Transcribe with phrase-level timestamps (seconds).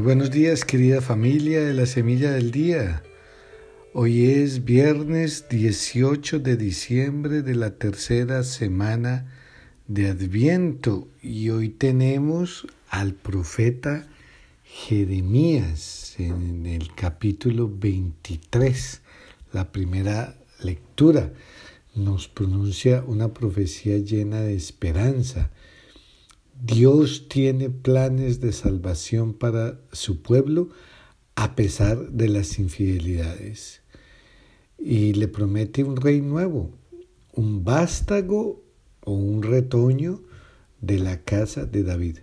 [0.00, 3.02] Muy buenos días querida familia de la Semilla del Día.
[3.92, 9.30] Hoy es viernes 18 de diciembre de la tercera semana
[9.88, 14.08] de Adviento y hoy tenemos al profeta
[14.64, 19.02] Jeremías en el capítulo 23,
[19.52, 21.30] la primera lectura.
[21.94, 25.50] Nos pronuncia una profecía llena de esperanza
[26.62, 30.68] Dios tiene planes de salvación para su pueblo
[31.34, 33.80] a pesar de las infidelidades.
[34.78, 36.70] Y le promete un rey nuevo,
[37.32, 38.62] un vástago
[39.04, 40.22] o un retoño
[40.82, 42.18] de la casa de David.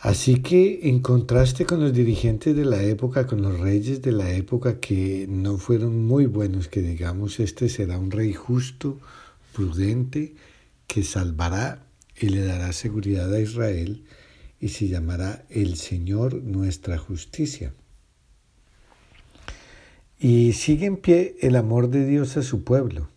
[0.00, 4.30] Así que en contraste con los dirigentes de la época, con los reyes de la
[4.30, 8.98] época que no fueron muy buenos, que digamos, este será un rey justo,
[9.52, 10.36] prudente,
[10.86, 11.87] que salvará
[12.20, 14.04] y le dará seguridad a Israel
[14.60, 17.72] y se llamará el Señor nuestra justicia.
[20.18, 23.08] Y sigue en pie el amor de Dios a su pueblo.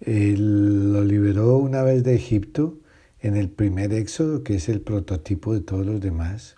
[0.00, 2.78] Él lo liberó una vez de Egipto
[3.20, 6.56] en el primer éxodo, que es el prototipo de todos los demás.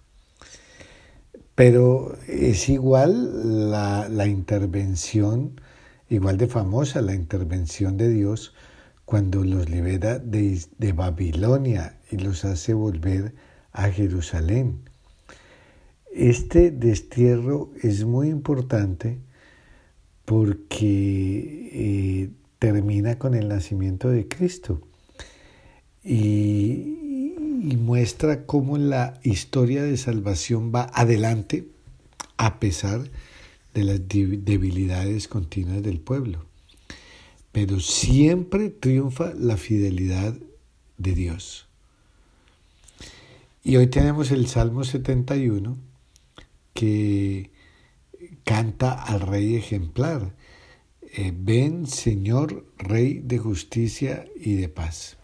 [1.54, 5.60] Pero es igual la, la intervención,
[6.08, 8.52] igual de famosa la intervención de Dios
[9.06, 10.60] cuando los libera de,
[10.92, 13.34] Babilonia y los hace volver
[13.72, 14.80] a Jerusalén.
[16.12, 19.18] Este destierro es muy importante
[20.24, 24.80] porque eh, termina con el nacimiento de Cristo
[26.02, 31.68] y, y, muestra cómo la historia de salvación va adelante
[32.38, 33.02] a pesar
[33.72, 36.45] de las debilidades continuas del pueblo
[37.56, 40.34] pero siempre triunfa la fidelidad
[40.98, 41.66] de Dios.
[43.64, 45.78] Y hoy tenemos el Salmo 71
[46.74, 47.50] que
[48.44, 50.34] canta al Rey ejemplar.
[51.00, 55.16] Eh, ven Señor, Rey de justicia y de paz.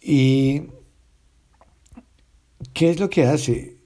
[0.00, 0.68] ¿Y
[2.72, 3.76] qué es lo que hace?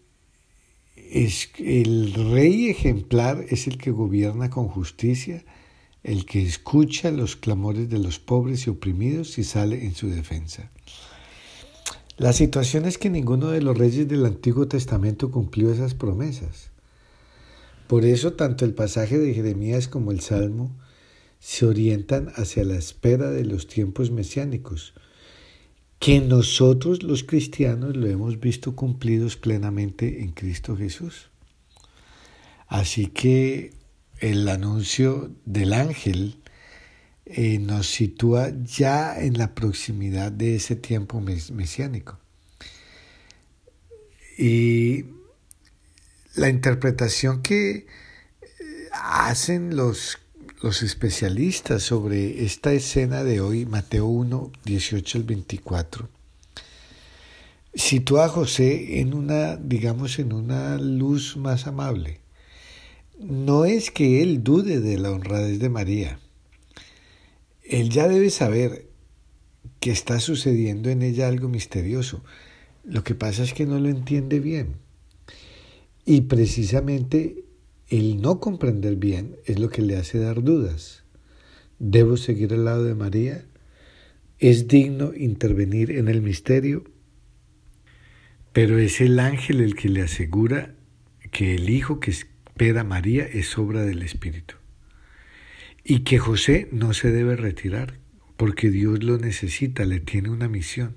[0.96, 5.42] Es, el rey ejemplar es el que gobierna con justicia,
[6.08, 10.70] el que escucha los clamores de los pobres y oprimidos y sale en su defensa.
[12.16, 16.70] La situación es que ninguno de los reyes del Antiguo Testamento cumplió esas promesas.
[17.88, 20.74] Por eso tanto el pasaje de Jeremías como el Salmo
[21.40, 24.94] se orientan hacia la espera de los tiempos mesiánicos,
[25.98, 31.28] que nosotros los cristianos lo hemos visto cumplidos plenamente en Cristo Jesús.
[32.66, 33.77] Así que
[34.20, 36.38] el anuncio del ángel
[37.26, 42.18] eh, nos sitúa ya en la proximidad de ese tiempo mesiánico.
[44.36, 45.04] Y
[46.34, 47.86] la interpretación que eh,
[48.92, 50.18] hacen los,
[50.62, 56.08] los especialistas sobre esta escena de hoy, Mateo 1, 18 al 24,
[57.74, 62.20] sitúa a José en una, digamos, en una luz más amable
[63.18, 66.20] no es que él dude de la honradez de María.
[67.64, 68.86] Él ya debe saber
[69.80, 72.22] que está sucediendo en ella algo misterioso.
[72.84, 74.76] Lo que pasa es que no lo entiende bien.
[76.04, 77.44] Y precisamente
[77.88, 81.04] el no comprender bien es lo que le hace dar dudas.
[81.78, 83.44] ¿Debo seguir al lado de María?
[84.38, 86.84] ¿Es digno intervenir en el misterio?
[88.52, 90.74] Pero es el ángel el que le asegura
[91.30, 92.12] que el hijo que,
[92.78, 94.56] a María es obra del Espíritu.
[95.84, 97.98] Y que José no se debe retirar,
[98.36, 100.96] porque Dios lo necesita, le tiene una misión.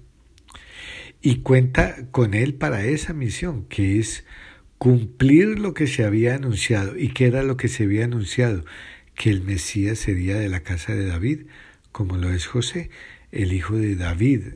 [1.21, 4.25] Y cuenta con él para esa misión, que es
[4.79, 6.97] cumplir lo que se había anunciado.
[6.97, 8.65] ¿Y que era lo que se había anunciado?
[9.13, 11.45] Que el Mesías sería de la casa de David,
[11.91, 12.89] como lo es José,
[13.31, 14.55] el hijo de David.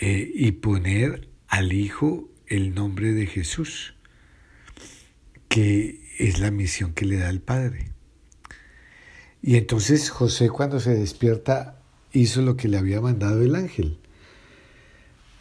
[0.00, 3.94] Eh, y poner al hijo el nombre de Jesús
[5.50, 7.90] que es la misión que le da el Padre.
[9.42, 11.82] Y entonces José cuando se despierta
[12.12, 13.98] hizo lo que le había mandado el ángel.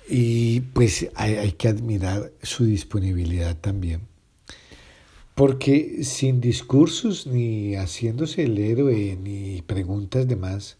[0.09, 4.01] Y pues hay, que admirar su disponibilidad también.
[5.35, 10.77] Porque sin discursos ni haciéndose el héroe ni preguntas de más,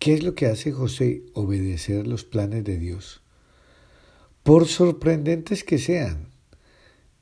[0.00, 1.22] ¿qué es lo que hace José?
[1.34, 3.22] Obedecer los planes de Dios.
[4.42, 6.29] Por sorprendentes que sean,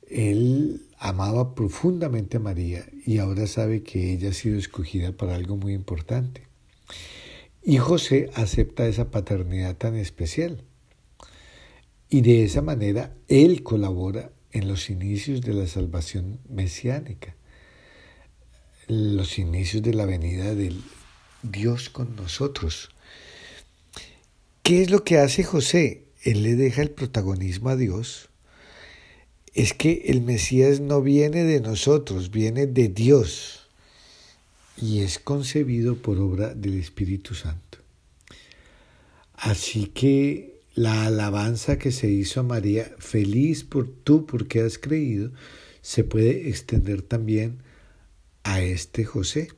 [0.09, 5.55] él amaba profundamente a María y ahora sabe que ella ha sido escogida para algo
[5.55, 6.43] muy importante.
[7.63, 10.63] Y José acepta esa paternidad tan especial.
[12.09, 17.35] Y de esa manera Él colabora en los inicios de la salvación mesiánica,
[18.87, 20.81] los inicios de la venida del
[21.43, 22.89] Dios con nosotros.
[24.63, 26.05] ¿Qué es lo que hace José?
[26.23, 28.28] Él le deja el protagonismo a Dios.
[29.53, 33.67] Es que el Mesías no viene de nosotros, viene de Dios
[34.81, 37.79] y es concebido por obra del Espíritu Santo.
[39.33, 45.31] Así que la alabanza que se hizo a María, feliz por tú porque has creído,
[45.81, 47.59] se puede extender también
[48.43, 49.49] a este José,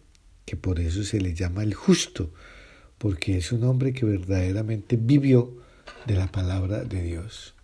[0.45, 2.31] que por eso se le llama el justo,
[2.97, 5.57] porque es un hombre que verdaderamente vivió
[6.05, 7.55] de la palabra de Dios.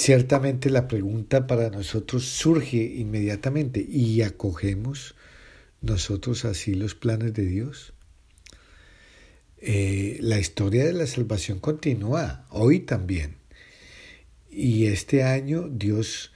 [0.00, 5.14] Ciertamente la pregunta para nosotros surge inmediatamente y acogemos
[5.82, 7.92] nosotros así los planes de Dios.
[9.58, 13.36] Eh, la historia de la salvación continúa hoy también.
[14.50, 16.32] Y este año Dios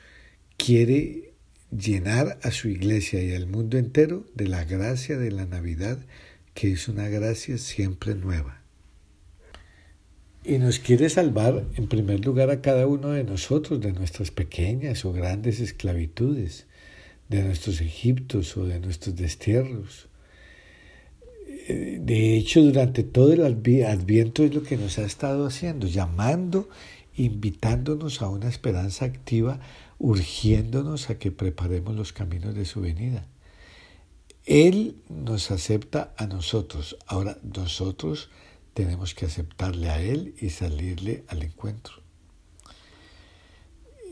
[0.59, 1.33] quiere
[1.71, 6.05] llenar a su iglesia y al mundo entero de la gracia de la Navidad,
[6.53, 8.64] que es una gracia siempre nueva.
[10.45, 15.07] Y nos quiere salvar en primer lugar a cada uno de nosotros de nuestras pequeñas
[15.07, 16.67] o grandes esclavitudes,
[17.31, 20.09] de nuestros egiptos o de nuestros destierros.
[21.67, 26.69] De hecho, durante todo el adviento es lo que nos ha estado haciendo, llamando,
[27.17, 29.61] invitándonos a una esperanza activa,
[29.99, 33.27] urgiéndonos a que preparemos los caminos de su venida.
[34.45, 36.99] Él nos acepta a nosotros.
[37.07, 38.29] Ahora nosotros
[38.75, 42.03] tenemos que aceptarle a Él y salirle al encuentro.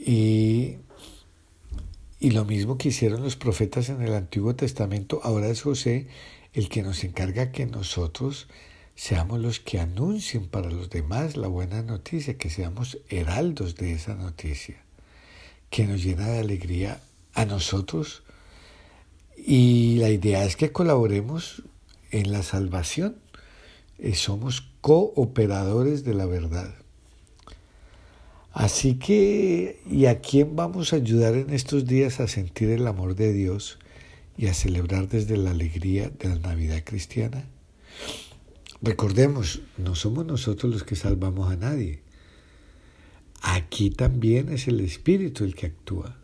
[0.05, 0.79] Y
[2.23, 6.06] y lo mismo que hicieron los profetas en el Antiguo Testamento, ahora es José
[6.53, 8.47] el que nos encarga que nosotros
[8.94, 14.14] seamos los que anuncien para los demás la buena noticia, que seamos heraldos de esa
[14.14, 14.85] noticia,
[15.69, 17.03] que nos llena de alegría
[17.35, 18.23] a nosotros.
[19.37, 21.64] Y la idea es que colaboremos
[22.12, 23.17] en la salvación.
[24.02, 26.75] Eh, somos cooperadores de la verdad.
[28.52, 33.14] Así que, ¿y a quién vamos a ayudar en estos días a sentir el amor
[33.14, 33.78] de Dios
[34.37, 37.44] y a celebrar desde la alegría de la Navidad cristiana?
[38.82, 42.00] Recordemos, no somos nosotros los que salvamos a nadie.
[43.40, 46.16] Aquí también es el Espíritu el que actúa.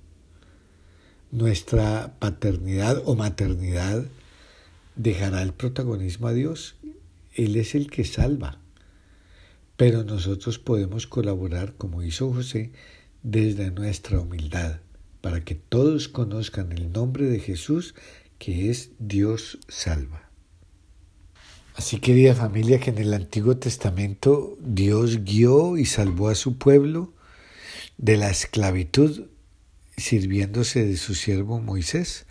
[1.31, 4.05] Nuestra paternidad o maternidad
[4.97, 6.75] dejará el protagonismo a Dios.
[7.39, 8.61] Él es el que salva.
[9.77, 12.73] Pero nosotros podemos colaborar, como hizo José,
[13.23, 14.81] desde nuestra humildad,
[15.21, 17.95] para que todos conozcan el nombre de Jesús,
[18.39, 20.29] que es Dios salva.
[21.77, 27.15] Así querida familia, que en el Antiguo Testamento Dios guió y salvó a su pueblo
[27.99, 29.27] de la esclavitud
[29.97, 32.27] sirviéndose de su siervo Moisés.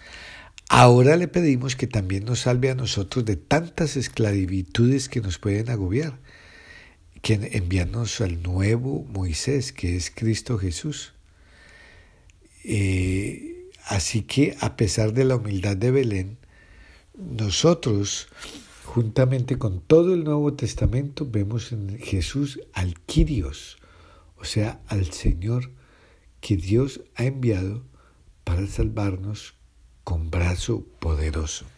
[0.69, 5.69] Ahora le pedimos que también nos salve a nosotros de tantas esclavitudes que nos pueden
[5.69, 6.19] agobiar
[7.21, 11.13] quien enviarnos al nuevo Moisés, que es Cristo Jesús.
[12.63, 16.37] Eh, así que a pesar de la humildad de Belén,
[17.17, 18.27] nosotros,
[18.85, 23.77] juntamente con todo el Nuevo Testamento, vemos en Jesús al Kyrios,
[24.37, 25.71] o sea, al Señor
[26.39, 27.83] que Dios ha enviado
[28.43, 29.56] para salvarnos
[30.07, 31.76] con brazo poderoso.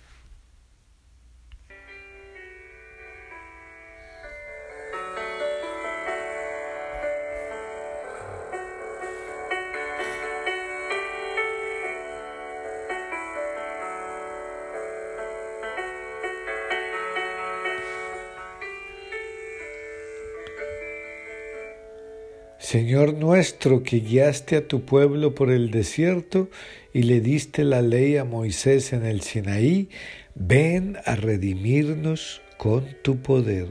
[22.69, 26.51] Señor nuestro, que guiaste a tu pueblo por el desierto
[26.93, 29.89] y le diste la ley a Moisés en el Sinaí,
[30.35, 33.69] ven a redimirnos con tu poder.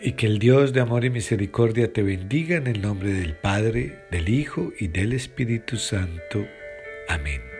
[0.00, 3.98] Y que el Dios de amor y misericordia te bendiga en el nombre del Padre,
[4.12, 6.46] del Hijo y del Espíritu Santo.
[7.08, 7.53] Amén.